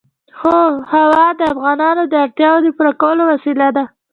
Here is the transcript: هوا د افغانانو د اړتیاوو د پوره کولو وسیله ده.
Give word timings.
هوا 0.99 1.25
د 1.39 1.41
افغانانو 1.53 2.03
د 2.07 2.13
اړتیاوو 2.23 2.63
د 2.63 2.67
پوره 2.75 2.93
کولو 3.01 3.23
وسیله 3.31 3.67
ده. 3.75 3.83